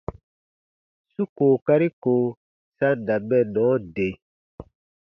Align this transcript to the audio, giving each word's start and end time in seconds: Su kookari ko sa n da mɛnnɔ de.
Su 1.11 1.23
kookari 1.37 1.89
ko 2.01 2.15
sa 2.75 2.87
n 2.95 2.97
da 3.07 3.15
mɛnnɔ 3.27 3.67
de. 3.95 4.07